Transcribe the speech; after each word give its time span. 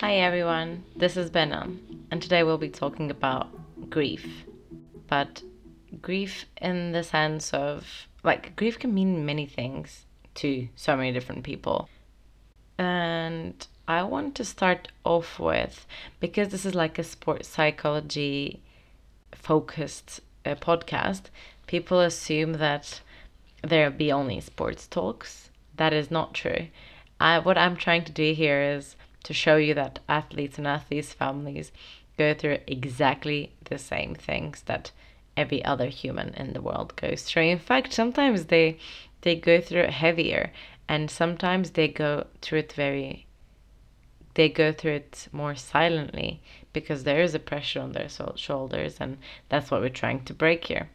Hi 0.00 0.14
everyone, 0.18 0.84
this 0.94 1.16
is 1.16 1.28
Benan, 1.28 2.04
and 2.12 2.22
today 2.22 2.44
we'll 2.44 2.56
be 2.56 2.68
talking 2.68 3.10
about 3.10 3.48
grief. 3.90 4.44
But 5.08 5.42
grief 6.00 6.44
in 6.62 6.92
the 6.92 7.02
sense 7.02 7.52
of 7.52 8.06
like 8.22 8.54
grief 8.54 8.78
can 8.78 8.94
mean 8.94 9.26
many 9.26 9.44
things 9.44 10.04
to 10.36 10.68
so 10.76 10.96
many 10.96 11.10
different 11.10 11.42
people. 11.42 11.88
And 12.78 13.66
I 13.88 14.04
want 14.04 14.36
to 14.36 14.44
start 14.44 14.86
off 15.02 15.40
with 15.40 15.84
because 16.20 16.50
this 16.50 16.64
is 16.64 16.76
like 16.76 17.00
a 17.00 17.02
sports 17.02 17.48
psychology 17.48 18.62
focused 19.32 20.20
uh, 20.46 20.54
podcast, 20.54 21.22
people 21.66 21.98
assume 21.98 22.52
that 22.52 23.00
there'll 23.62 23.90
be 23.90 24.12
only 24.12 24.40
sports 24.42 24.86
talks. 24.86 25.50
That 25.74 25.92
is 25.92 26.08
not 26.08 26.34
true. 26.34 26.68
I, 27.18 27.40
what 27.40 27.58
I'm 27.58 27.74
trying 27.74 28.04
to 28.04 28.12
do 28.12 28.32
here 28.32 28.62
is 28.62 28.94
to 29.24 29.34
show 29.34 29.56
you 29.56 29.74
that 29.74 29.98
athletes 30.08 30.58
and 30.58 30.66
athletes' 30.66 31.12
families 31.12 31.72
go 32.16 32.34
through 32.34 32.58
exactly 32.66 33.52
the 33.64 33.78
same 33.78 34.14
things 34.14 34.62
that 34.62 34.90
every 35.36 35.64
other 35.64 35.86
human 35.86 36.34
in 36.34 36.52
the 36.52 36.60
world 36.60 36.94
goes 36.96 37.22
through. 37.22 37.44
In 37.44 37.58
fact, 37.58 37.92
sometimes 37.92 38.46
they 38.46 38.78
they 39.22 39.36
go 39.36 39.60
through 39.60 39.82
it 39.82 39.90
heavier, 39.90 40.52
and 40.88 41.10
sometimes 41.10 41.70
they 41.70 41.88
go 41.88 42.26
through 42.40 42.60
it 42.60 42.72
very. 42.72 43.26
They 44.34 44.48
go 44.48 44.72
through 44.72 44.92
it 44.92 45.28
more 45.32 45.56
silently 45.56 46.40
because 46.72 47.02
there 47.02 47.20
is 47.20 47.34
a 47.34 47.40
pressure 47.40 47.80
on 47.80 47.92
their 47.92 48.08
shoulders, 48.36 48.96
and 49.00 49.18
that's 49.48 49.70
what 49.70 49.80
we're 49.80 49.88
trying 49.88 50.24
to 50.24 50.34
break 50.34 50.66
here. 50.66 50.90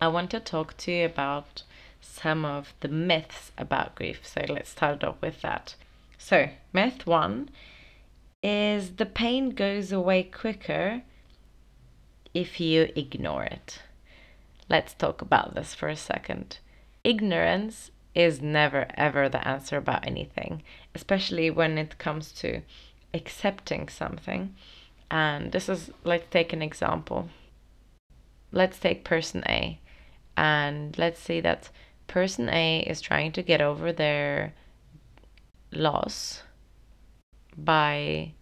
I 0.00 0.08
want 0.08 0.30
to 0.32 0.40
talk 0.40 0.76
to 0.78 0.92
you 0.92 1.06
about 1.06 1.62
some 2.00 2.44
of 2.44 2.74
the 2.80 2.88
myths 2.88 3.52
about 3.56 3.94
grief. 3.94 4.20
So 4.26 4.44
let's 4.48 4.70
start 4.70 5.04
off 5.04 5.16
with 5.20 5.42
that. 5.42 5.76
So, 6.18 6.48
myth 6.72 7.06
one 7.06 7.50
is 8.42 8.96
the 8.96 9.06
pain 9.06 9.50
goes 9.50 9.92
away 9.92 10.22
quicker 10.22 11.02
if 12.34 12.60
you 12.60 12.90
ignore 12.94 13.44
it. 13.44 13.82
Let's 14.68 14.94
talk 14.94 15.22
about 15.22 15.54
this 15.54 15.74
for 15.74 15.88
a 15.88 15.96
second. 15.96 16.58
Ignorance 17.04 17.90
is 18.14 18.40
never 18.40 18.86
ever 18.94 19.28
the 19.28 19.46
answer 19.46 19.76
about 19.76 20.06
anything, 20.06 20.62
especially 20.94 21.50
when 21.50 21.78
it 21.78 21.98
comes 21.98 22.32
to 22.32 22.62
accepting 23.14 23.88
something. 23.88 24.54
And 25.10 25.52
this 25.52 25.68
is, 25.68 25.90
let's 26.02 26.26
take 26.30 26.52
an 26.52 26.62
example. 26.62 27.28
Let's 28.52 28.78
take 28.78 29.04
person 29.04 29.44
A, 29.48 29.78
and 30.36 30.96
let's 30.98 31.20
say 31.20 31.40
that 31.40 31.70
person 32.06 32.48
A 32.48 32.80
is 32.80 33.00
trying 33.00 33.32
to 33.32 33.42
get 33.42 33.60
over 33.60 33.92
their 33.92 34.54
loss 35.76 36.42
by 37.56 38.32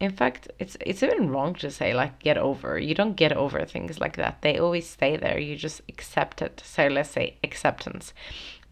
in 0.00 0.12
fact 0.12 0.48
it's 0.58 0.76
it's 0.80 1.02
even 1.02 1.30
wrong 1.30 1.54
to 1.54 1.70
say 1.70 1.94
like 1.94 2.18
get 2.20 2.38
over. 2.38 2.78
You 2.78 2.94
don't 2.94 3.16
get 3.16 3.32
over 3.32 3.64
things 3.64 4.00
like 4.00 4.16
that. 4.16 4.42
They 4.42 4.58
always 4.58 4.88
stay 4.88 5.16
there. 5.16 5.38
You 5.38 5.56
just 5.56 5.82
accept 5.88 6.42
it. 6.42 6.62
So 6.64 6.86
let's 6.86 7.10
say 7.10 7.36
acceptance. 7.42 8.12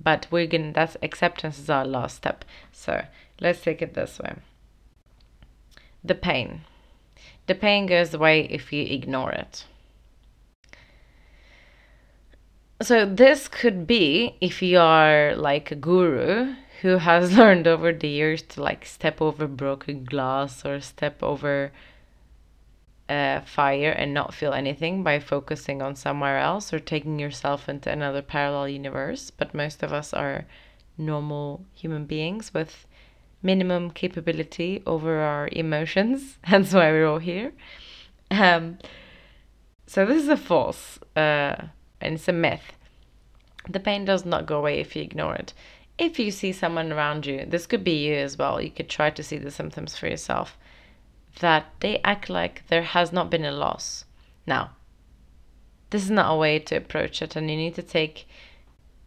But 0.01 0.27
we're 0.31 0.47
gonna 0.47 0.73
that's 0.73 0.97
acceptance 1.03 1.59
is 1.59 1.71
our 1.71 1.85
last 1.85 2.17
step. 2.17 2.45
So 2.73 3.05
let's 3.41 3.61
take 3.61 3.83
it 3.83 3.95
this 3.95 4.19
way. 4.19 4.37
The 6.05 6.15
pain. 6.15 6.63
The 7.47 7.55
pain 7.55 7.87
goes 7.87 8.15
away 8.15 8.43
if 8.51 8.73
you 8.73 8.85
ignore 8.85 9.33
it. 9.33 9.65
So 12.83 13.07
this 13.07 13.49
could 13.49 13.87
be 13.87 14.37
if 14.41 14.61
you 14.61 14.79
are 14.79 15.35
like 15.35 15.71
a 15.71 15.75
guru 15.75 16.55
who 16.83 16.99
has 16.99 17.37
learned 17.37 17.67
over 17.67 17.93
the 17.93 18.09
years 18.09 18.43
to 18.43 18.63
like 18.63 18.85
step 18.85 19.21
over 19.21 19.47
broken 19.47 20.05
glass 20.05 20.65
or 20.65 20.81
step 20.81 21.23
over 21.23 21.73
uh, 23.09 23.41
fire 23.43 23.91
and 23.91 24.13
not 24.13 24.35
feel 24.35 24.53
anything 24.53 25.03
by 25.03 25.21
focusing 25.21 25.81
on 25.81 25.95
somewhere 25.95 26.39
else 26.39 26.73
or 26.73 26.79
taking 26.79 27.19
yourself 27.19 27.69
into 27.69 27.91
another 27.91 28.23
parallel 28.23 28.69
universe. 28.69 29.31
But 29.31 29.55
most 29.55 29.83
of 29.83 29.93
us 29.93 30.12
are 30.12 30.47
normal 30.99 31.65
human 31.75 32.05
beings 32.06 32.53
with 32.53 32.87
minimum 33.43 33.91
capability 33.91 34.83
over 34.87 35.19
our 35.21 35.49
emotions. 35.53 36.39
Hence 36.43 36.73
why 36.73 36.91
we're 36.91 37.06
all 37.06 37.19
here. 37.19 37.53
Um, 38.31 38.79
so 39.87 40.05
this 40.05 40.23
is 40.23 40.29
a 40.29 40.37
false. 40.37 40.99
Uh, 41.15 41.69
and 42.00 42.15
it's 42.15 42.29
a 42.29 42.33
myth. 42.33 42.73
The 43.69 43.81
pain 43.81 44.05
does 44.05 44.25
not 44.25 44.47
go 44.47 44.59
away 44.59 44.81
if 44.81 44.95
you 44.95 45.03
ignore 45.03 45.34
it. 45.34 45.53
If 45.99 46.19
you 46.19 46.31
see 46.31 46.53
someone 46.53 46.93
around 46.93 47.25
you, 47.25 47.47
this 47.47 47.67
could 47.67 47.83
be 47.83 48.07
you 48.07 48.15
as 48.15 48.37
well, 48.37 48.61
you 48.61 48.71
could 48.71 48.89
try 48.89 49.11
to 49.11 49.23
see 49.23 49.39
the 49.39 49.51
symptoms 49.51 49.97
for 49.97 50.09
yourself, 50.09 50.59
that 51.41 51.67
they 51.81 52.01
act 52.05 52.29
like 52.29 52.67
there 52.69 52.83
has 52.83 53.12
not 53.12 53.31
been 53.31 53.45
a 53.45 53.51
loss. 53.53 54.05
Now, 54.47 54.73
this 55.91 56.03
is 56.03 56.11
not 56.11 56.33
a 56.33 56.37
way 56.37 56.59
to 56.59 56.77
approach 56.77 57.23
it, 57.23 57.35
and 57.37 57.51
you 57.51 57.56
need 57.56 57.75
to 57.77 57.83
take 57.83 58.29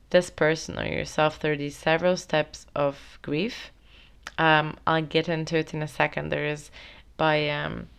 this 0.10 0.32
person 0.32 0.80
or 0.80 0.86
yourself 0.86 1.38
through 1.38 1.58
these 1.58 1.78
several 1.78 2.18
steps 2.18 2.66
of 2.76 3.20
grief. 3.22 3.72
Um, 4.40 4.78
I'll 4.88 5.04
get 5.04 5.30
into 5.30 5.58
it 5.58 5.74
in 5.74 5.84
a 5.84 5.88
second. 5.88 6.30
There 6.30 6.46
is 6.46 6.72
by 7.18 7.50
um, 7.50 7.90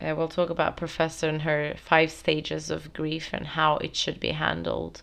uh, 0.00 0.14
we'll 0.16 0.28
talk 0.28 0.50
about 0.50 0.76
Professor 0.76 1.28
and 1.28 1.42
her 1.42 1.74
five 1.76 2.10
stages 2.10 2.70
of 2.70 2.92
grief 2.92 3.30
and 3.32 3.46
how 3.46 3.76
it 3.78 3.96
should 3.96 4.20
be 4.20 4.30
handled, 4.30 5.02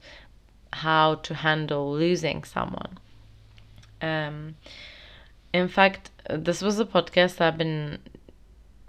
how 0.71 1.15
to 1.15 1.33
handle 1.33 1.91
losing 1.91 2.43
someone. 2.43 2.97
Um, 4.01 4.55
in 5.53 5.67
fact, 5.67 6.11
this 6.29 6.61
was 6.61 6.79
a 6.79 6.85
podcast 6.85 7.41
I've 7.41 7.57
been. 7.57 7.99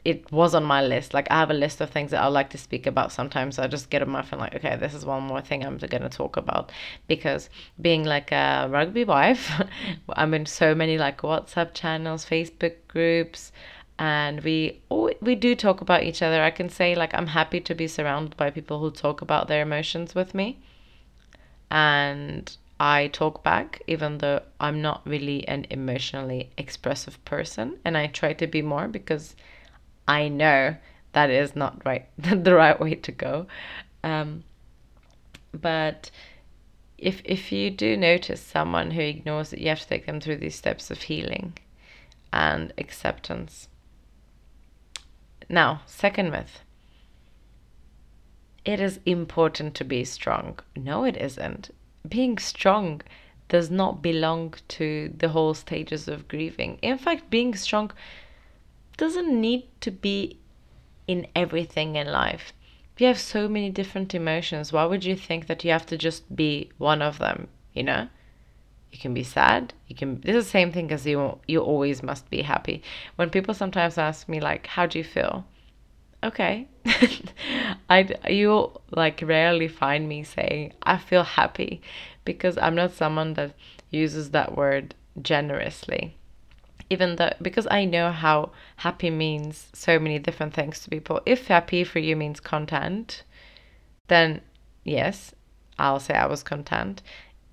It 0.05 0.31
was 0.33 0.55
on 0.55 0.65
my 0.65 0.83
list. 0.83 1.13
Like 1.13 1.31
I 1.31 1.41
have 1.41 1.51
a 1.51 1.55
list 1.55 1.81
of 1.81 1.91
things 1.91 2.13
that 2.13 2.23
I 2.23 2.29
like 2.29 2.51
to 2.51 2.59
speak 2.59 2.87
about. 2.87 3.13
Sometimes 3.13 3.59
I 3.59 3.67
just 3.67 3.91
get 3.91 4.07
my 4.09 4.23
phone, 4.23 4.41
like, 4.41 4.55
okay, 4.55 4.77
this 4.77 4.95
is 4.95 5.05
one 5.05 5.25
more 5.25 5.43
thing 5.43 5.65
I'm 5.65 5.77
going 5.77 6.03
to 6.03 6.09
talk 6.09 6.37
about. 6.37 6.73
Because 7.07 7.51
being 7.81 8.05
like 8.05 8.33
a 8.33 8.69
rugby 8.71 9.05
wife, 9.05 9.61
I'm 10.11 10.33
in 10.35 10.47
so 10.47 10.75
many 10.75 10.97
like 10.97 11.21
WhatsApp 11.21 11.75
channels, 11.75 12.25
Facebook 12.25 12.75
groups 12.87 13.53
and 13.99 14.43
we 14.45 14.81
oh, 14.91 15.11
we 15.21 15.35
do 15.35 15.55
talk 15.55 15.81
about 15.81 16.05
each 16.05 16.23
other. 16.23 16.43
I 16.43 16.51
can 16.51 16.69
say 16.69 16.95
like 16.95 17.13
I'm 17.15 17.27
happy 17.29 17.61
to 17.61 17.75
be 17.75 17.89
surrounded 17.89 18.37
by 18.37 18.51
people 18.51 18.79
who 18.79 18.91
talk 18.91 19.21
about 19.21 19.49
their 19.49 19.63
emotions 19.63 20.15
with 20.15 20.35
me, 20.35 20.59
and 21.71 22.57
I 22.81 23.09
talk 23.09 23.43
back 23.43 23.83
even 23.87 24.19
though 24.19 24.43
I'm 24.61 24.81
not 24.81 25.03
really 25.07 25.47
an 25.49 25.67
emotionally 25.71 26.51
expressive 26.57 27.23
person, 27.25 27.79
and 27.85 27.97
I 27.97 28.07
try 28.07 28.33
to 28.35 28.47
be 28.47 28.63
more 28.63 28.89
because 28.89 29.35
I 30.07 30.29
know 30.29 30.77
that 31.13 31.31
is 31.31 31.57
not 31.57 31.85
right 31.85 32.07
the 32.19 32.55
right 32.55 32.79
way 32.79 32.95
to 32.95 33.13
go. 33.13 33.47
Um, 34.05 34.45
but 35.53 36.11
if 36.99 37.23
if 37.25 37.53
you 37.53 37.71
do 37.71 37.97
notice 37.97 38.41
someone 38.41 38.93
who 38.93 39.03
ignores 39.03 39.53
it, 39.53 39.61
you 39.61 39.69
have 39.69 39.81
to 39.81 39.89
take 39.89 40.07
them 40.07 40.21
through 40.21 40.37
these 40.37 40.55
steps 40.55 40.91
of 40.91 41.03
healing 41.03 41.59
and 42.33 42.73
acceptance 42.79 43.69
now, 45.49 45.81
second 45.87 46.31
myth. 46.31 46.61
It 48.67 48.81
is 48.81 49.01
important 49.07 49.75
to 49.77 49.85
be 49.85 50.05
strong. 50.05 50.59
No, 50.77 51.05
it 51.05 51.17
isn't. 51.17 51.71
Being 52.07 52.39
strong 52.39 53.03
does 53.49 53.71
not 53.71 54.03
belong 54.03 54.55
to 54.69 55.13
the 55.17 55.31
whole 55.31 55.55
stages 55.55 56.07
of 56.09 56.29
grieving. 56.29 56.79
In 56.83 56.99
fact, 56.99 57.31
being 57.31 57.55
strong 57.55 57.91
doesn't 58.97 59.41
need 59.41 59.69
to 59.81 59.91
be 59.91 60.39
in 61.07 61.27
everything 61.35 61.97
in 61.97 62.07
life. 62.09 62.53
You 62.99 63.07
have 63.07 63.19
so 63.19 63.49
many 63.49 63.71
different 63.71 64.15
emotions. 64.15 64.73
Why 64.73 64.85
would 64.85 65.05
you 65.05 65.17
think 65.17 65.47
that 65.47 65.65
you 65.65 65.71
have 65.71 65.87
to 65.87 65.97
just 65.97 66.35
be 66.35 66.71
one 66.79 67.01
of 67.01 67.19
them, 67.19 67.49
you 67.73 67.85
know? 67.85 68.09
you 68.91 68.99
can 68.99 69.15
be 69.15 69.23
sad 69.23 69.75
you 69.87 69.95
can 69.95 70.21
this 70.23 70.35
is 70.35 70.45
the 70.45 70.51
same 70.51 70.73
thing 70.73 70.91
as 70.91 71.07
you 71.07 71.39
you 71.47 71.61
always 71.61 72.03
must 72.03 72.29
be 72.31 72.43
happy 72.43 72.83
when 73.17 73.31
people 73.31 73.55
sometimes 73.55 73.99
ask 73.99 74.29
me 74.29 74.41
like 74.41 74.67
how 74.67 74.87
do 74.87 74.99
you 74.99 75.05
feel 75.05 75.45
okay 76.23 76.67
i 77.89 78.09
you 78.29 78.71
like 78.91 79.21
rarely 79.23 79.69
find 79.69 80.09
me 80.09 80.23
saying 80.23 80.73
i 80.83 80.97
feel 80.97 81.23
happy 81.23 81.81
because 82.25 82.59
i'm 82.59 82.75
not 82.75 82.93
someone 82.93 83.35
that 83.35 83.53
uses 83.91 84.31
that 84.31 84.57
word 84.57 84.95
generously. 85.21 86.15
Even 86.91 87.17
though 87.17 87.33
because 87.43 87.67
i 87.71 87.85
know 87.85 88.11
how 88.11 88.51
happy 88.77 89.11
means 89.11 89.69
so 89.73 89.99
many 89.99 90.19
different 90.19 90.55
things 90.55 90.81
to 90.81 90.91
people. 90.91 91.21
If 91.27 91.47
happy 91.49 91.85
for 91.85 91.99
you 91.99 92.17
means 92.17 92.41
content 92.41 93.23
then 94.09 94.41
yes 94.85 95.35
i'll 95.79 96.01
say 96.01 96.15
i 96.15 96.27
was 96.27 96.43
content. 96.43 97.03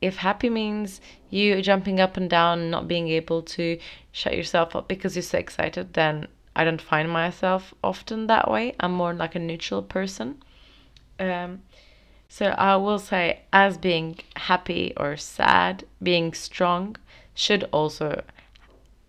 If 0.01 0.17
happy 0.17 0.49
means 0.49 1.01
you 1.29 1.61
jumping 1.61 1.99
up 1.99 2.15
and 2.17 2.29
down 2.29 2.69
not 2.69 2.87
being 2.87 3.07
able 3.09 3.41
to 3.41 3.79
shut 4.11 4.37
yourself 4.37 4.75
up 4.75 4.87
because 4.87 5.15
you're 5.15 5.23
so 5.23 5.37
excited, 5.37 5.93
then 5.93 6.27
I 6.55 6.63
don't 6.63 6.81
find 6.81 7.09
myself 7.09 7.73
often 7.83 8.27
that 8.27 8.49
way. 8.49 8.75
I'm 8.79 8.93
more 8.93 9.13
like 9.13 9.35
a 9.35 9.39
neutral 9.39 9.81
person. 9.81 10.41
Um, 11.19 11.63
so 12.29 12.47
I 12.47 12.75
will 12.77 12.99
say, 12.99 13.41
as 13.51 13.77
being 13.77 14.19
happy 14.35 14.93
or 14.97 15.17
sad, 15.17 15.85
being 16.01 16.33
strong 16.33 16.95
should 17.33 17.63
also 17.71 18.23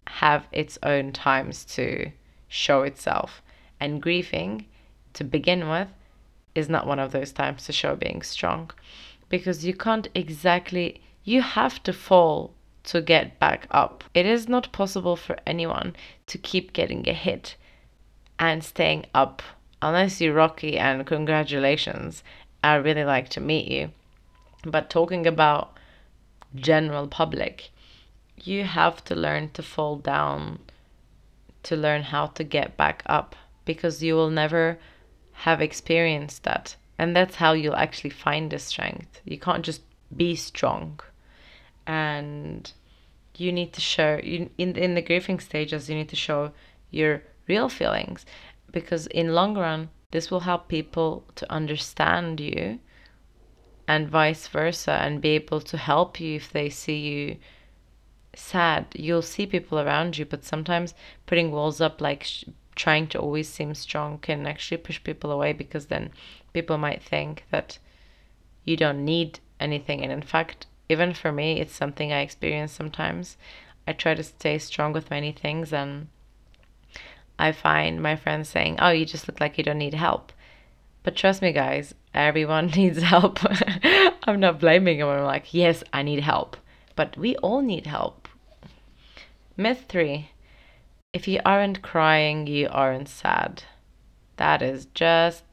have 0.06 0.46
its 0.52 0.78
own 0.82 1.12
times 1.12 1.64
to 1.76 2.10
show 2.48 2.82
itself. 2.82 3.42
And 3.78 4.02
grieving, 4.02 4.66
to 5.14 5.24
begin 5.24 5.68
with, 5.68 5.88
is 6.54 6.68
not 6.68 6.86
one 6.86 6.98
of 6.98 7.12
those 7.12 7.32
times 7.32 7.64
to 7.66 7.72
show 7.72 7.94
being 7.94 8.22
strong 8.22 8.70
because 9.28 9.64
you 9.64 9.74
can't 9.74 10.08
exactly, 10.14 11.00
you 11.24 11.42
have 11.42 11.82
to 11.82 11.92
fall 11.92 12.54
to 12.86 13.02
get 13.02 13.38
back 13.38 13.66
up. 13.70 14.04
It 14.14 14.26
is 14.26 14.48
not 14.48 14.72
possible 14.72 15.16
for 15.16 15.36
anyone 15.46 15.94
to 16.26 16.38
keep 16.38 16.72
getting 16.72 17.08
a 17.08 17.12
hit 17.12 17.56
and 18.38 18.64
staying 18.64 19.06
up 19.14 19.42
unless 19.82 20.20
you're 20.20 20.34
Rocky 20.34 20.78
and 20.78 21.06
congratulations. 21.06 22.22
I 22.62 22.74
really 22.76 23.04
like 23.04 23.28
to 23.30 23.40
meet 23.40 23.68
you. 23.68 23.90
But 24.64 24.90
talking 24.90 25.26
about 25.26 25.76
general 26.54 27.06
public, 27.06 27.70
you 28.42 28.64
have 28.64 29.04
to 29.04 29.14
learn 29.14 29.50
to 29.50 29.62
fall 29.62 29.96
down 29.96 30.58
to 31.64 31.76
learn 31.76 32.02
how 32.02 32.26
to 32.26 32.44
get 32.44 32.76
back 32.76 33.02
up 33.06 33.34
because 33.64 34.02
you 34.02 34.14
will 34.14 34.30
never 34.30 34.78
have 35.32 35.60
experienced 35.60 36.44
that. 36.44 36.76
And 36.98 37.14
that's 37.14 37.36
how 37.36 37.52
you'll 37.52 37.76
actually 37.76 38.10
find 38.10 38.50
the 38.50 38.58
strength. 38.58 39.20
You 39.24 39.38
can't 39.38 39.64
just 39.64 39.82
be 40.16 40.36
strong. 40.36 41.00
And 41.86 42.72
you 43.36 43.52
need 43.52 43.72
to 43.74 43.80
show 43.80 44.18
you 44.22 44.50
in 44.58 44.76
in 44.76 44.94
the 44.94 45.02
grieving 45.02 45.40
stages 45.40 45.88
you 45.88 45.96
need 45.96 46.08
to 46.08 46.16
show 46.16 46.52
your 46.90 47.22
real 47.48 47.68
feelings. 47.68 48.24
Because 48.72 49.06
in 49.08 49.34
long 49.34 49.56
run 49.56 49.90
this 50.10 50.30
will 50.30 50.40
help 50.40 50.68
people 50.68 51.24
to 51.34 51.50
understand 51.52 52.40
you 52.40 52.78
and 53.88 54.08
vice 54.08 54.48
versa 54.48 54.92
and 54.92 55.20
be 55.20 55.30
able 55.30 55.60
to 55.60 55.76
help 55.76 56.20
you 56.20 56.36
if 56.36 56.52
they 56.52 56.68
see 56.68 56.98
you 56.98 57.36
sad. 58.34 58.86
You'll 58.94 59.22
see 59.22 59.46
people 59.46 59.78
around 59.78 60.18
you 60.18 60.24
but 60.24 60.44
sometimes 60.44 60.94
putting 61.26 61.50
walls 61.50 61.80
up 61.80 62.00
like 62.00 62.24
sh- 62.24 62.44
trying 62.74 63.06
to 63.08 63.18
always 63.18 63.48
seem 63.48 63.74
strong 63.74 64.18
can 64.18 64.46
actually 64.46 64.76
push 64.78 65.02
people 65.02 65.30
away 65.30 65.52
because 65.52 65.86
then 65.86 66.10
people 66.52 66.78
might 66.78 67.02
think 67.02 67.44
that 67.50 67.78
you 68.64 68.76
don't 68.76 69.04
need 69.04 69.40
anything. 69.60 70.02
And 70.02 70.12
in 70.12 70.22
fact 70.22 70.66
even 70.88 71.12
for 71.12 71.32
me 71.32 71.60
it's 71.60 71.74
something 71.74 72.12
i 72.12 72.20
experience 72.20 72.72
sometimes 72.72 73.36
i 73.86 73.92
try 73.92 74.14
to 74.14 74.22
stay 74.22 74.58
strong 74.58 74.92
with 74.92 75.10
many 75.10 75.32
things 75.32 75.72
and 75.72 76.08
i 77.38 77.52
find 77.52 78.02
my 78.02 78.16
friends 78.16 78.48
saying 78.48 78.76
oh 78.80 78.90
you 78.90 79.04
just 79.04 79.26
look 79.28 79.40
like 79.40 79.58
you 79.58 79.64
don't 79.64 79.78
need 79.78 79.94
help 79.94 80.32
but 81.02 81.16
trust 81.16 81.42
me 81.42 81.52
guys 81.52 81.94
everyone 82.14 82.66
needs 82.76 83.02
help 83.02 83.38
i'm 84.24 84.40
not 84.40 84.60
blaming 84.60 84.98
them 84.98 85.08
i'm 85.08 85.24
like 85.24 85.52
yes 85.52 85.82
i 85.92 86.02
need 86.02 86.20
help 86.20 86.56
but 86.94 87.16
we 87.16 87.36
all 87.36 87.62
need 87.62 87.86
help 87.86 88.28
myth 89.56 89.84
3 89.88 90.28
if 91.16 91.26
you 91.26 91.40
aren't 91.46 91.80
crying, 91.80 92.46
you 92.46 92.68
aren't 92.70 93.08
sad. 93.08 93.62
That 94.36 94.60
is 94.60 94.84
just 94.92 95.44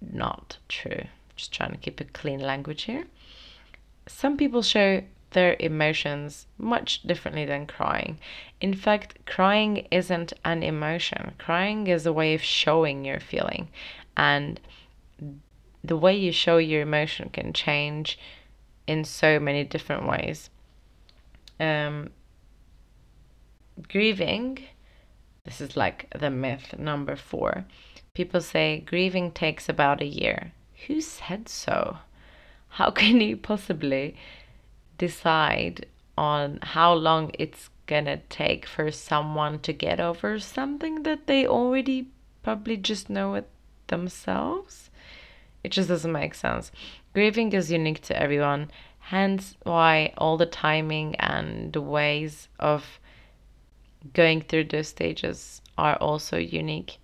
not 0.00 0.56
true. 0.66 1.04
Just 1.36 1.52
trying 1.52 1.72
to 1.72 1.76
keep 1.76 2.00
a 2.00 2.04
clean 2.04 2.40
language 2.40 2.84
here. 2.84 3.04
Some 4.06 4.36
people 4.36 4.62
show 4.62 5.02
their 5.30 5.56
emotions 5.58 6.46
much 6.58 7.02
differently 7.02 7.44
than 7.44 7.66
crying. 7.66 8.18
In 8.60 8.74
fact, 8.74 9.18
crying 9.26 9.86
isn't 9.90 10.32
an 10.44 10.62
emotion, 10.62 11.32
crying 11.38 11.86
is 11.86 12.06
a 12.06 12.12
way 12.12 12.34
of 12.34 12.42
showing 12.42 13.04
your 13.04 13.20
feeling. 13.20 13.68
And 14.16 14.60
the 15.82 15.96
way 15.96 16.16
you 16.16 16.32
show 16.32 16.58
your 16.58 16.82
emotion 16.82 17.30
can 17.30 17.52
change 17.52 18.18
in 18.86 19.04
so 19.04 19.40
many 19.40 19.64
different 19.64 20.06
ways. 20.06 20.50
Um, 21.58 22.10
grieving 23.88 24.64
this 25.44 25.60
is 25.60 25.76
like 25.76 26.08
the 26.18 26.30
myth 26.30 26.78
number 26.78 27.16
four. 27.16 27.66
People 28.14 28.40
say 28.40 28.80
grieving 28.80 29.30
takes 29.30 29.68
about 29.68 30.00
a 30.00 30.06
year. 30.06 30.52
Who 30.86 31.02
said 31.02 31.50
so? 31.50 31.98
How 32.74 32.90
can 33.00 33.20
you 33.20 33.36
possibly 33.36 34.16
decide 34.98 35.86
on 36.18 36.58
how 36.62 36.92
long 36.92 37.30
it's 37.38 37.70
gonna 37.86 38.18
take 38.28 38.66
for 38.66 38.90
someone 38.90 39.60
to 39.60 39.72
get 39.72 40.00
over 40.00 40.40
something 40.40 41.04
that 41.04 41.26
they 41.26 41.46
already 41.46 42.08
probably 42.42 42.76
just 42.76 43.08
know 43.08 43.34
it 43.34 43.48
themselves? 43.86 44.90
It 45.62 45.70
just 45.70 45.88
doesn't 45.88 46.10
make 46.10 46.34
sense. 46.34 46.72
Grieving 47.14 47.52
is 47.52 47.70
unique 47.70 48.02
to 48.02 48.20
everyone, 48.20 48.72
hence 48.98 49.56
why 49.62 50.12
all 50.18 50.36
the 50.36 50.46
timing 50.46 51.14
and 51.16 51.72
the 51.72 51.80
ways 51.80 52.48
of 52.58 52.98
going 54.12 54.42
through 54.42 54.64
those 54.64 54.88
stages 54.88 55.62
are 55.78 55.96
also 55.96 56.38
unique. 56.38 56.98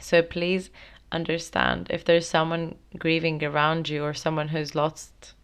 So 0.00 0.22
please 0.22 0.70
understand 1.12 1.86
if 1.90 2.04
there's 2.04 2.28
someone 2.28 2.76
grieving 2.98 3.42
around 3.44 3.88
you 3.88 4.04
or 4.04 4.14
someone 4.14 4.48
who's 4.48 4.74
lost 4.74 5.34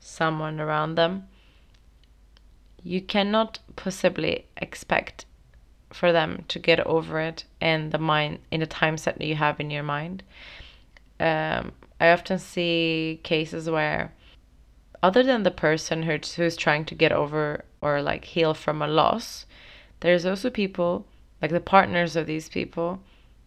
someone 0.00 0.60
around 0.60 0.96
them, 0.96 1.28
you 2.82 3.00
cannot 3.00 3.58
possibly 3.76 4.46
expect 4.56 5.24
for 5.92 6.12
them 6.12 6.44
to 6.48 6.58
get 6.58 6.80
over 6.80 7.20
it 7.20 7.44
in 7.60 7.90
the 7.90 7.98
mind 7.98 8.38
in 8.50 8.60
the 8.60 8.66
time 8.66 8.96
set 8.96 9.18
that 9.18 9.26
you 9.26 9.36
have 9.36 9.60
in 9.60 9.70
your 9.70 9.82
mind. 9.82 10.22
Um, 11.20 11.72
I 12.00 12.10
often 12.10 12.38
see 12.38 13.20
cases 13.22 13.70
where 13.70 14.12
other 15.02 15.22
than 15.22 15.42
the 15.42 15.50
person 15.50 16.02
who's, 16.02 16.34
who's 16.34 16.56
trying 16.56 16.84
to 16.86 16.94
get 16.94 17.12
over 17.12 17.64
or 17.80 18.02
like 18.02 18.24
heal 18.24 18.54
from 18.54 18.82
a 18.82 18.88
loss, 18.88 19.46
there's 20.00 20.26
also 20.26 20.50
people, 20.50 21.06
like 21.40 21.50
the 21.50 21.60
partners 21.60 22.16
of 22.16 22.26
these 22.26 22.48
people, 22.48 23.00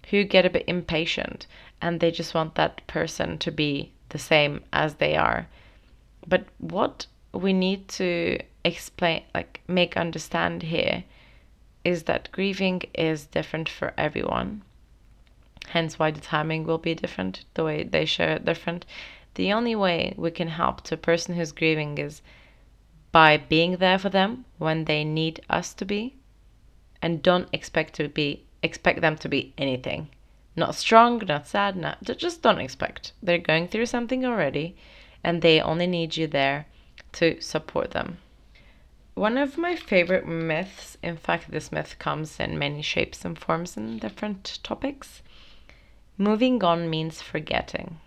who 0.09 0.23
get 0.23 0.45
a 0.45 0.49
bit 0.49 0.63
impatient 0.67 1.47
and 1.81 1.99
they 1.99 2.11
just 2.11 2.33
want 2.33 2.55
that 2.55 2.85
person 2.87 3.37
to 3.37 3.51
be 3.51 3.91
the 4.09 4.19
same 4.19 4.63
as 4.71 4.95
they 4.95 5.15
are. 5.15 5.47
But 6.27 6.45
what 6.59 7.07
we 7.33 7.53
need 7.53 7.87
to 7.89 8.39
explain, 8.63 9.23
like 9.33 9.61
make 9.67 9.97
understand 9.97 10.63
here, 10.63 11.03
is 11.83 12.03
that 12.03 12.31
grieving 12.31 12.81
is 12.93 13.25
different 13.27 13.69
for 13.69 13.93
everyone. 13.97 14.61
Hence, 15.67 15.99
why 15.99 16.11
the 16.11 16.21
timing 16.21 16.65
will 16.65 16.77
be 16.77 16.95
different, 16.95 17.43
the 17.53 17.63
way 17.63 17.83
they 17.83 18.05
share 18.05 18.31
it 18.37 18.45
different. 18.45 18.85
The 19.35 19.53
only 19.53 19.75
way 19.75 20.13
we 20.17 20.31
can 20.31 20.47
help 20.47 20.81
to 20.85 20.95
a 20.95 20.97
person 20.97 21.35
who's 21.35 21.51
grieving 21.51 21.97
is 21.97 22.21
by 23.11 23.37
being 23.37 23.77
there 23.77 23.99
for 23.99 24.09
them 24.09 24.45
when 24.57 24.85
they 24.85 25.03
need 25.03 25.41
us 25.49 25.73
to 25.75 25.85
be 25.85 26.15
and 27.01 27.21
don't 27.21 27.49
expect 27.53 27.93
to 27.95 28.07
be 28.07 28.46
expect 28.63 29.01
them 29.01 29.17
to 29.17 29.29
be 29.29 29.53
anything. 29.57 30.09
Not 30.55 30.75
strong, 30.75 31.21
not 31.27 31.47
sad, 31.47 31.75
not 31.75 32.03
just 32.03 32.41
don't 32.41 32.59
expect. 32.59 33.13
They're 33.21 33.37
going 33.37 33.67
through 33.67 33.85
something 33.85 34.25
already 34.25 34.75
and 35.23 35.41
they 35.41 35.61
only 35.61 35.87
need 35.87 36.17
you 36.17 36.27
there 36.27 36.67
to 37.13 37.39
support 37.41 37.91
them. 37.91 38.17
One 39.13 39.37
of 39.37 39.57
my 39.57 39.75
favorite 39.75 40.27
myths, 40.27 40.97
in 41.01 41.17
fact, 41.17 41.49
this 41.49 41.71
myth 41.71 41.95
comes 41.97 42.39
in 42.39 42.59
many 42.59 42.81
shapes 42.81 43.25
and 43.25 43.37
forms 43.37 43.75
and 43.75 43.99
different 43.99 44.59
topics. 44.63 45.23
Moving 46.17 46.63
on 46.63 46.89
means 46.89 47.21
forgetting. 47.21 47.99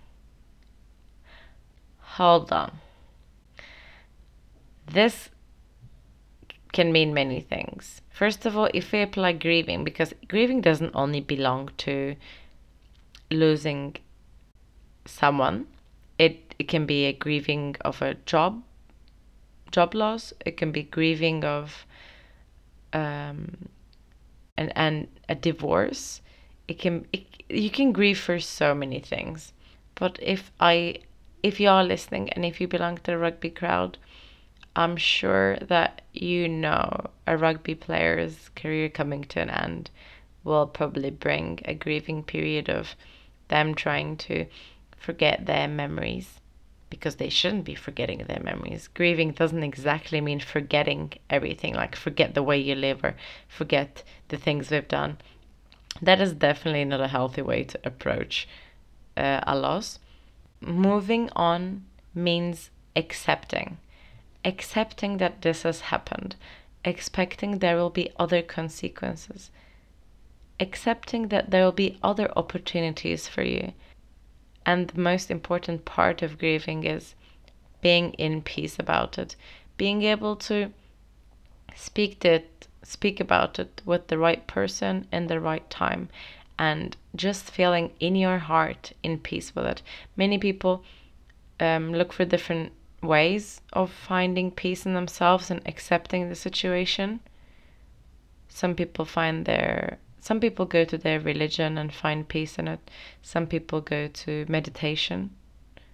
Hold 1.98 2.52
on. 2.52 2.78
This 4.86 5.30
can 6.72 6.92
mean 6.92 7.14
many 7.14 7.40
things. 7.40 8.02
First 8.20 8.44
of 8.44 8.54
all, 8.54 8.68
if 8.74 8.92
we 8.92 9.00
apply 9.00 9.32
grieving, 9.32 9.82
because 9.82 10.12
grieving 10.28 10.60
doesn't 10.60 10.94
only 10.94 11.22
belong 11.22 11.70
to 11.78 12.16
losing 13.30 13.96
someone, 15.06 15.68
it, 16.18 16.54
it 16.58 16.68
can 16.68 16.84
be 16.84 17.06
a 17.06 17.14
grieving 17.14 17.76
of 17.80 18.02
a 18.02 18.12
job, 18.26 18.62
job 19.72 19.94
loss. 19.94 20.34
It 20.44 20.58
can 20.58 20.70
be 20.70 20.82
grieving 20.82 21.46
of 21.46 21.86
um, 22.92 23.70
and 24.54 24.70
and 24.76 25.08
a 25.30 25.34
divorce. 25.34 26.20
It 26.68 26.78
can 26.78 27.06
it, 27.14 27.24
you 27.48 27.70
can 27.70 27.90
grieve 27.90 28.18
for 28.18 28.38
so 28.38 28.74
many 28.74 29.00
things. 29.00 29.54
But 29.94 30.18
if 30.20 30.52
I 30.60 30.96
if 31.42 31.58
you 31.58 31.70
are 31.70 31.84
listening 31.84 32.28
and 32.34 32.44
if 32.44 32.60
you 32.60 32.68
belong 32.68 32.98
to 32.98 33.12
the 33.12 33.16
rugby 33.16 33.48
crowd, 33.48 33.96
I'm 34.80 34.96
sure 34.96 35.58
that 35.58 36.00
you 36.14 36.48
know 36.48 37.10
a 37.26 37.36
rugby 37.36 37.74
player's 37.74 38.48
career 38.56 38.88
coming 38.88 39.24
to 39.24 39.40
an 39.42 39.50
end 39.50 39.90
will 40.42 40.66
probably 40.66 41.10
bring 41.10 41.60
a 41.66 41.74
grieving 41.74 42.22
period 42.22 42.70
of 42.70 42.96
them 43.48 43.74
trying 43.74 44.16
to 44.28 44.46
forget 44.96 45.44
their 45.44 45.68
memories 45.68 46.40
because 46.88 47.16
they 47.16 47.28
shouldn't 47.28 47.66
be 47.66 47.74
forgetting 47.74 48.24
their 48.24 48.40
memories. 48.42 48.88
Grieving 48.88 49.32
doesn't 49.32 49.62
exactly 49.62 50.18
mean 50.18 50.40
forgetting 50.40 51.12
everything, 51.28 51.74
like 51.74 51.94
forget 51.94 52.32
the 52.32 52.42
way 52.42 52.56
you 52.56 52.74
live 52.74 53.04
or 53.04 53.16
forget 53.48 54.02
the 54.28 54.38
things 54.38 54.70
we've 54.70 54.88
done. 54.88 55.18
That 56.00 56.22
is 56.22 56.32
definitely 56.32 56.86
not 56.86 57.02
a 57.02 57.08
healthy 57.08 57.42
way 57.42 57.64
to 57.64 57.78
approach 57.84 58.48
uh, 59.14 59.40
a 59.46 59.54
loss. 59.58 59.98
Moving 60.62 61.28
on 61.36 61.84
means 62.14 62.70
accepting 62.96 63.76
accepting 64.44 65.18
that 65.18 65.42
this 65.42 65.62
has 65.62 65.80
happened 65.80 66.36
expecting 66.84 67.58
there 67.58 67.76
will 67.76 67.90
be 67.90 68.10
other 68.18 68.42
consequences, 68.42 69.50
accepting 70.58 71.28
that 71.28 71.50
there 71.50 71.64
will 71.64 71.72
be 71.72 71.98
other 72.02 72.30
opportunities 72.36 73.28
for 73.28 73.42
you. 73.42 73.72
And 74.64 74.88
the 74.88 75.00
most 75.00 75.30
important 75.30 75.84
part 75.84 76.22
of 76.22 76.38
grieving 76.38 76.84
is 76.84 77.14
being 77.80 78.12
in 78.14 78.42
peace 78.42 78.78
about 78.78 79.18
it, 79.18 79.36
being 79.76 80.02
able 80.02 80.36
to 80.36 80.72
speak 81.74 82.24
it, 82.24 82.68
speak 82.82 83.20
about 83.20 83.58
it 83.58 83.82
with 83.84 84.08
the 84.08 84.18
right 84.18 84.46
person 84.46 85.06
in 85.12 85.26
the 85.26 85.40
right 85.40 85.68
time, 85.70 86.08
and 86.58 86.96
just 87.16 87.50
feeling 87.50 87.90
in 88.00 88.14
your 88.14 88.38
heart 88.38 88.92
in 89.02 89.18
peace 89.18 89.54
with 89.54 89.64
it. 89.64 89.82
Many 90.16 90.38
people 90.38 90.84
um, 91.58 91.92
look 91.92 92.12
for 92.12 92.24
different 92.24 92.72
ways 93.02 93.62
of 93.72 93.90
finding 93.90 94.50
peace 94.50 94.84
in 94.84 94.92
themselves 94.92 95.50
and 95.50 95.62
accepting 95.66 96.28
the 96.28 96.34
situation. 96.34 97.20
Some 98.48 98.74
people 98.74 99.04
find 99.04 99.46
their 99.46 99.98
some 100.20 100.38
people 100.38 100.66
go 100.66 100.84
to 100.84 100.98
their 100.98 101.18
religion 101.18 101.78
and 101.78 101.94
find 101.94 102.28
peace 102.28 102.58
in 102.58 102.68
it. 102.68 102.90
Some 103.22 103.46
people 103.46 103.80
go 103.80 104.08
to 104.08 104.44
meditation. 104.48 105.30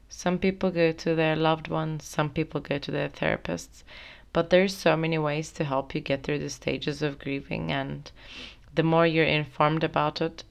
Some 0.09 0.39
people 0.39 0.73
go 0.73 0.91
to 0.91 1.15
their 1.15 1.37
loved 1.37 1.69
ones. 1.69 2.03
Some 2.05 2.31
people 2.31 2.61
go 2.61 2.79
to 2.79 2.91
their 2.91 3.09
therapists. 3.09 3.85
But 4.33 4.51
there's 4.51 4.77
so 4.77 4.97
many 4.97 5.17
ways 5.17 5.53
to 5.53 5.65
help 5.65 5.95
you 5.95 6.01
get 6.01 6.25
through 6.25 6.41
the 6.41 6.51
stages 6.51 7.03
of 7.03 7.21
grieving 7.21 7.71
and 7.71 8.11
the 8.75 8.83
more 8.83 9.07
you're 9.07 9.25
informed 9.25 9.85
about 9.85 10.21
it, 10.21 10.43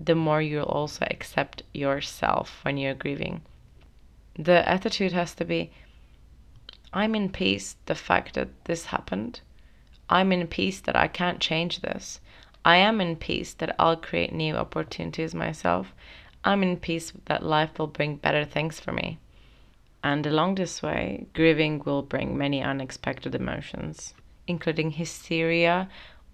the 0.00 0.16
more 0.16 0.42
you'll 0.42 0.64
also 0.64 1.06
accept 1.08 1.62
yourself 1.72 2.58
when 2.64 2.76
you're 2.76 2.94
grieving 2.94 3.42
the 4.36 4.68
attitude 4.68 5.12
has 5.12 5.34
to 5.34 5.44
be 5.44 5.70
I'm 6.92 7.14
in 7.14 7.30
peace 7.30 7.76
the 7.86 7.94
fact 7.94 8.34
that 8.34 8.64
this 8.66 8.86
happened. 8.86 9.40
I'm 10.10 10.30
in 10.30 10.46
peace 10.46 10.80
that 10.80 10.94
I 10.96 11.08
can't 11.08 11.40
change 11.40 11.80
this. 11.80 12.20
I 12.64 12.76
am 12.76 13.00
in 13.00 13.16
peace 13.16 13.54
that 13.54 13.74
I'll 13.78 13.96
create 13.96 14.32
new 14.32 14.56
opportunities 14.56 15.34
myself. 15.34 15.94
I'm 16.44 16.62
in 16.62 16.76
peace 16.76 17.12
that 17.26 17.42
life 17.42 17.78
will 17.78 17.86
bring 17.86 18.16
better 18.16 18.44
things 18.44 18.78
for 18.78 18.92
me. 18.92 19.18
And 20.04 20.26
along 20.26 20.56
this 20.56 20.82
way, 20.82 21.26
grieving 21.32 21.82
will 21.84 22.02
bring 22.02 22.36
many 22.36 22.62
unexpected 22.62 23.34
emotions, 23.34 24.14
including 24.46 24.90
hysteria 24.90 25.88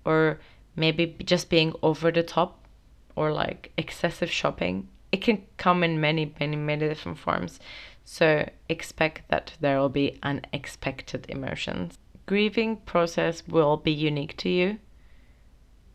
or 0.05 0.41
maybe 0.75 1.15
just 1.25 1.51
being 1.51 1.75
over 1.83 2.11
the 2.11 2.23
top 2.23 2.67
or 3.15 3.31
like 3.33 3.73
excessive 3.77 4.31
shopping. 4.31 4.89
It 5.11 5.23
can 5.23 5.47
come 5.57 5.83
in 5.83 6.01
many, 6.01 6.35
many, 6.39 6.57
many 6.57 6.89
different 6.89 7.19
forms. 7.19 7.61
So 8.05 8.49
expect 8.69 9.29
that 9.29 9.53
there 9.61 9.79
will 9.79 9.89
be 9.89 10.19
unexpected 10.23 11.27
emotions. 11.29 11.99
Grieving 12.27 12.77
process 12.79 13.43
will 13.47 13.77
be 13.77 13.93
unique 13.93 14.37
to 14.39 14.49
you. 14.49 14.79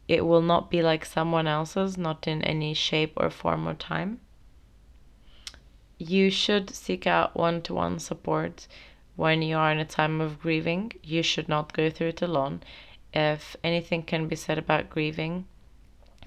It 0.08 0.26
will 0.26 0.42
not 0.42 0.70
be 0.70 0.82
like 0.82 1.06
someone 1.06 1.48
else's, 1.48 1.98
not 1.98 2.28
in 2.28 2.42
any 2.44 2.74
shape 2.74 3.14
or 3.16 3.30
form 3.30 3.68
or 3.68 3.74
time. 3.74 4.20
You 5.98 6.30
should 6.30 6.70
seek 6.76 7.08
out 7.08 7.36
one 7.36 7.62
to 7.64 7.74
one 7.74 8.00
support 8.00 8.68
when 9.16 9.42
you 9.42 9.56
are 9.56 9.72
in 9.72 9.80
a 9.80 9.86
time 9.86 10.22
of 10.22 10.42
grieving. 10.42 10.92
You 11.04 11.24
should 11.24 11.48
not 11.48 11.74
go 11.74 11.90
through 11.90 12.10
it 12.10 12.22
alone. 12.22 12.62
If 13.14 13.56
anything 13.64 14.04
can 14.04 14.28
be 14.28 14.36
said 14.36 14.58
about 14.58 14.90
grieving, 14.90 15.46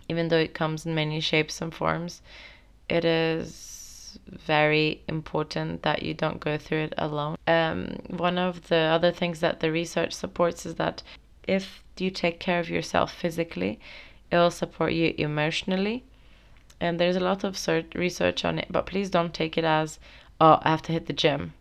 even 0.08 0.28
though 0.28 0.38
it 0.38 0.54
comes 0.54 0.86
in 0.86 0.94
many 0.94 1.20
shapes 1.20 1.60
and 1.60 1.74
forms, 1.74 2.22
it 2.88 3.04
is 3.04 4.18
very 4.26 5.02
important 5.08 5.82
that 5.82 6.02
you 6.02 6.14
don't 6.14 6.40
go 6.40 6.56
through 6.56 6.84
it 6.84 6.94
alone. 6.98 7.36
Um, 7.46 7.98
one 8.08 8.38
of 8.38 8.68
the 8.68 8.76
other 8.76 9.12
things 9.12 9.40
that 9.40 9.60
the 9.60 9.70
research 9.70 10.12
supports 10.12 10.66
is 10.66 10.76
that 10.76 11.02
if 11.46 11.82
you 11.98 12.10
take 12.10 12.40
care 12.40 12.60
of 12.60 12.68
yourself 12.70 13.12
physically, 13.12 13.78
it 14.30 14.36
will 14.36 14.50
support 14.50 14.92
you 14.92 15.14
emotionally. 15.18 16.04
And 16.80 17.00
there's 17.00 17.16
a 17.16 17.20
lot 17.20 17.44
of 17.44 17.58
research 17.94 18.44
on 18.44 18.58
it, 18.58 18.66
but 18.70 18.86
please 18.86 19.08
don't 19.08 19.32
take 19.32 19.56
it 19.56 19.64
as, 19.64 19.98
oh, 20.40 20.58
I 20.62 20.70
have 20.70 20.82
to 20.82 20.92
hit 20.92 21.06
the 21.06 21.12
gym. 21.12 21.54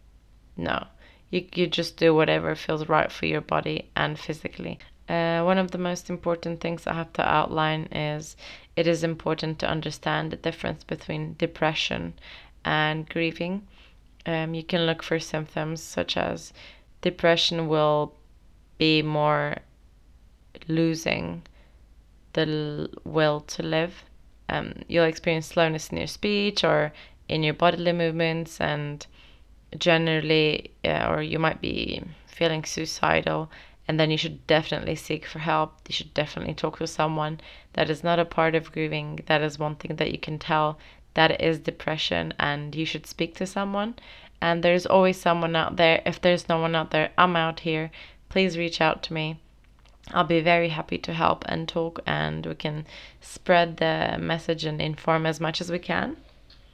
No, 0.57 0.87
you, 1.29 1.45
you 1.53 1.67
just 1.67 1.97
do 1.97 2.13
whatever 2.13 2.55
feels 2.55 2.89
right 2.89 3.11
for 3.11 3.25
your 3.25 3.41
body 3.41 3.89
and 3.95 4.19
physically. 4.19 4.79
Uh, 5.07 5.43
one 5.43 5.57
of 5.57 5.71
the 5.71 5.77
most 5.77 6.09
important 6.09 6.59
things 6.59 6.87
I 6.87 6.93
have 6.93 7.13
to 7.13 7.27
outline 7.27 7.83
is 7.91 8.35
it 8.75 8.87
is 8.87 9.03
important 9.03 9.59
to 9.59 9.69
understand 9.69 10.31
the 10.31 10.37
difference 10.37 10.83
between 10.83 11.35
depression 11.37 12.13
and 12.63 13.07
grieving. 13.09 13.67
Um, 14.25 14.53
you 14.53 14.63
can 14.63 14.85
look 14.85 15.03
for 15.03 15.19
symptoms 15.19 15.81
such 15.81 16.17
as 16.17 16.51
depression 17.01 17.67
will 17.67 18.13
be 18.77 19.01
more 19.01 19.57
losing 20.67 21.43
the 22.33 22.89
will 23.03 23.39
to 23.41 23.63
live. 23.63 24.03
Um, 24.49 24.73
you'll 24.87 25.05
experience 25.05 25.47
slowness 25.47 25.89
in 25.89 25.97
your 25.97 26.07
speech 26.07 26.63
or 26.63 26.91
in 27.27 27.43
your 27.43 27.53
bodily 27.53 27.93
movements, 27.93 28.61
and 28.61 29.05
generally, 29.77 30.71
uh, 30.83 31.07
or 31.09 31.23
you 31.23 31.39
might 31.39 31.61
be 31.61 32.03
feeling 32.27 32.63
suicidal. 32.63 33.49
And 33.87 33.99
then 33.99 34.09
you 34.11 34.17
should 34.17 34.47
definitely 34.47 34.95
seek 34.95 35.25
for 35.25 35.39
help. 35.39 35.79
You 35.87 35.93
should 35.93 36.13
definitely 36.13 36.55
talk 36.55 36.79
to 36.79 36.87
someone. 36.87 37.39
That 37.73 37.89
is 37.89 38.03
not 38.03 38.19
a 38.19 38.25
part 38.25 38.55
of 38.55 38.71
grieving. 38.71 39.19
That 39.27 39.41
is 39.41 39.59
one 39.59 39.75
thing 39.75 39.95
that 39.97 40.11
you 40.11 40.17
can 40.17 40.39
tell 40.39 40.79
that 41.15 41.41
is 41.41 41.59
depression 41.59 42.33
and 42.39 42.75
you 42.75 42.85
should 42.85 43.07
speak 43.07 43.35
to 43.35 43.45
someone. 43.45 43.95
And 44.41 44.63
there's 44.63 44.85
always 44.85 45.19
someone 45.19 45.55
out 45.55 45.77
there. 45.77 46.01
If 46.05 46.21
there's 46.21 46.47
no 46.47 46.59
one 46.59 46.75
out 46.75 46.91
there, 46.91 47.11
I'm 47.17 47.35
out 47.35 47.61
here. 47.61 47.89
Please 48.29 48.57
reach 48.57 48.81
out 48.81 49.01
to 49.03 49.13
me. 49.13 49.39
I'll 50.11 50.23
be 50.23 50.41
very 50.41 50.69
happy 50.69 50.99
to 50.99 51.13
help 51.13 51.43
and 51.47 51.67
talk, 51.67 51.99
and 52.05 52.45
we 52.45 52.53
can 52.53 52.85
spread 53.21 53.77
the 53.77 54.17
message 54.19 54.63
and 54.63 54.79
inform 54.79 55.25
as 55.25 55.39
much 55.39 55.61
as 55.61 55.71
we 55.71 55.79
can. 55.79 56.17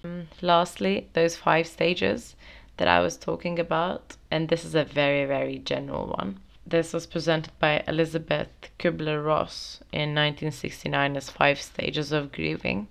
Um, 0.04 0.28
lastly, 0.42 1.08
those 1.14 1.38
five 1.38 1.68
stages 1.68 2.36
that 2.76 2.90
I 2.90 3.00
was 3.00 3.16
talking 3.16 3.58
about, 3.58 4.18
and 4.30 4.50
this 4.50 4.66
is 4.66 4.76
a 4.76 4.84
very, 4.84 5.26
very 5.26 5.60
general 5.60 6.08
one. 6.18 6.40
This 6.66 6.94
was 6.94 7.08
presented 7.08 7.52
by 7.60 7.84
Elizabeth 7.88 8.50
Kubler 8.80 9.24
Ross 9.24 9.82
in 9.92 10.16
1969 10.16 11.18
as 11.18 11.30
five 11.30 11.60
stages 11.62 12.12
of 12.12 12.32
grieving. 12.32 12.88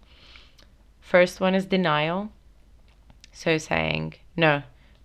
First 1.00 1.40
one 1.40 1.54
is 1.54 1.66
denial. 1.66 2.30
So 3.32 3.58
saying, 3.58 4.14
no, 4.36 4.62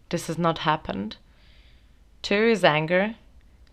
this 0.10 0.28
has 0.28 0.38
not 0.38 0.60
happened. 0.60 1.18
Two 2.22 2.34
is 2.34 2.64
anger. 2.64 3.16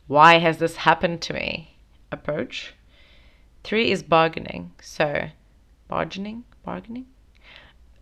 Why 0.07 0.39
has 0.39 0.59
this 0.59 0.77
happened 0.77 1.23
to 1.23 1.33
me? 1.33 1.77
Approach. 2.11 2.75
Three 3.65 3.91
is 3.91 4.03
bargaining. 4.03 4.73
So, 4.81 5.31
bargaining? 5.89 6.45
Bargaining? 6.65 7.07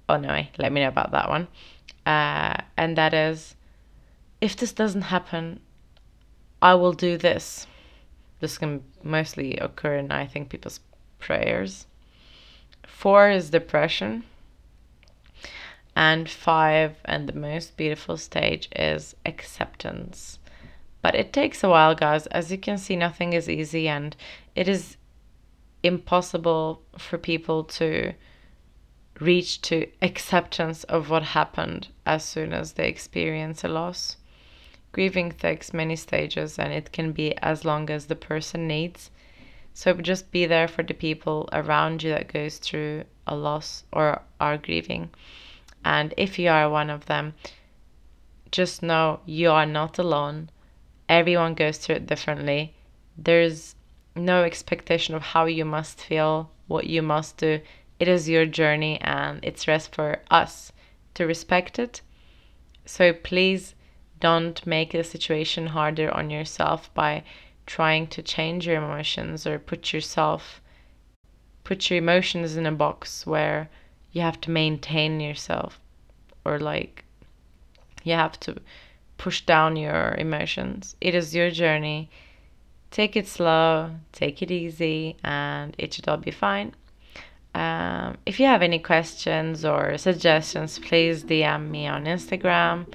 Oh 0.08 0.16
no, 0.16 0.44
let 0.58 0.72
me 0.72 0.80
know 0.80 0.88
about 0.88 1.12
that 1.12 1.28
one. 1.28 1.46
Uh, 2.04 2.62
and 2.76 2.96
that 2.96 3.14
is, 3.14 3.54
if 4.40 4.56
this 4.56 4.72
doesn't 4.72 5.02
happen, 5.02 5.60
I 6.62 6.74
will 6.74 6.92
do 6.92 7.16
this. 7.16 7.66
This 8.40 8.58
can 8.58 8.84
mostly 9.02 9.56
occur 9.56 9.96
in, 9.96 10.10
I 10.10 10.26
think, 10.26 10.48
people's 10.50 10.80
prayers. 11.18 11.86
Four 12.86 13.30
is 13.30 13.50
depression. 13.50 14.24
And 15.96 16.28
five, 16.28 16.96
and 17.04 17.28
the 17.28 17.38
most 17.38 17.76
beautiful 17.76 18.16
stage, 18.16 18.68
is 18.74 19.14
acceptance. 19.26 20.38
But 21.02 21.14
it 21.14 21.32
takes 21.32 21.64
a 21.64 21.68
while, 21.68 21.94
guys. 21.94 22.26
As 22.28 22.52
you 22.52 22.58
can 22.58 22.78
see, 22.78 22.96
nothing 22.96 23.32
is 23.32 23.48
easy, 23.48 23.88
and 23.88 24.14
it 24.54 24.68
is 24.68 24.96
impossible 25.82 26.82
for 26.98 27.18
people 27.18 27.64
to 27.64 28.12
reach 29.18 29.60
to 29.62 29.86
acceptance 30.00 30.84
of 30.84 31.10
what 31.10 31.22
happened 31.22 31.88
as 32.06 32.24
soon 32.24 32.52
as 32.52 32.72
they 32.72 32.88
experience 32.88 33.64
a 33.64 33.68
loss. 33.68 34.16
Grieving 34.92 35.30
takes 35.32 35.72
many 35.72 35.94
stages 35.96 36.58
and 36.58 36.72
it 36.72 36.92
can 36.92 37.12
be 37.12 37.36
as 37.38 37.64
long 37.64 37.90
as 37.90 38.06
the 38.06 38.16
person 38.16 38.66
needs. 38.66 39.10
So 39.72 39.94
just 39.94 40.32
be 40.32 40.46
there 40.46 40.66
for 40.66 40.82
the 40.82 40.94
people 40.94 41.48
around 41.52 42.02
you 42.02 42.10
that 42.10 42.32
goes 42.32 42.58
through 42.58 43.04
a 43.26 43.36
loss 43.36 43.84
or 43.92 44.22
are 44.40 44.58
grieving. 44.58 45.10
And 45.84 46.12
if 46.16 46.38
you 46.38 46.50
are 46.50 46.68
one 46.68 46.90
of 46.90 47.06
them, 47.06 47.34
just 48.50 48.82
know 48.82 49.20
you 49.26 49.50
are 49.50 49.66
not 49.66 49.98
alone. 49.98 50.50
Everyone 51.08 51.54
goes 51.54 51.78
through 51.78 51.96
it 51.96 52.06
differently. 52.06 52.74
There's 53.16 53.76
no 54.16 54.42
expectation 54.42 55.14
of 55.14 55.22
how 55.22 55.44
you 55.44 55.64
must 55.64 56.00
feel, 56.00 56.50
what 56.66 56.86
you 56.86 57.00
must 57.00 57.36
do. 57.36 57.60
It 58.00 58.08
is 58.08 58.28
your 58.28 58.46
journey 58.46 59.00
and 59.02 59.38
it's 59.44 59.68
rest 59.68 59.94
for 59.94 60.20
us 60.30 60.72
to 61.14 61.26
respect 61.26 61.78
it. 61.78 62.00
So 62.84 63.12
please 63.12 63.74
don't 64.20 64.64
make 64.66 64.92
the 64.92 65.02
situation 65.02 65.68
harder 65.68 66.12
on 66.14 66.30
yourself 66.30 66.92
by 66.94 67.24
trying 67.66 68.06
to 68.08 68.22
change 68.22 68.66
your 68.66 68.76
emotions 68.76 69.46
or 69.46 69.58
put 69.58 69.92
yourself 69.92 70.60
put 71.64 71.88
your 71.88 71.98
emotions 71.98 72.56
in 72.56 72.66
a 72.66 72.72
box 72.72 73.26
where 73.26 73.68
you 74.12 74.20
have 74.20 74.40
to 74.40 74.50
maintain 74.50 75.20
yourself 75.20 75.78
or 76.44 76.58
like 76.58 77.04
you 78.02 78.12
have 78.12 78.40
to 78.40 78.56
push 79.18 79.42
down 79.42 79.76
your 79.76 80.14
emotions. 80.14 80.96
It 81.00 81.14
is 81.14 81.34
your 81.34 81.50
journey. 81.50 82.10
take 82.90 83.14
it 83.14 83.28
slow, 83.28 83.90
take 84.10 84.42
it 84.42 84.50
easy, 84.50 85.16
and 85.22 85.76
it 85.78 85.94
should 85.94 86.08
all 86.08 86.16
be 86.16 86.32
fine. 86.32 86.74
Um, 87.54 88.16
if 88.26 88.38
you 88.38 88.46
have 88.46 88.62
any 88.62 88.78
questions 88.78 89.64
or 89.64 89.98
suggestions, 89.98 90.78
please 90.78 91.24
DM 91.24 91.68
me 91.68 91.86
on 91.86 92.04
Instagram 92.04 92.86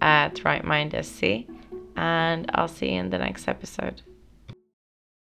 at 0.00 0.36
rightmindsc, 0.36 1.46
and 1.96 2.50
I'll 2.54 2.68
see 2.68 2.92
you 2.92 3.00
in 3.00 3.10
the 3.10 3.18
next 3.18 3.46
episode. 3.46 4.02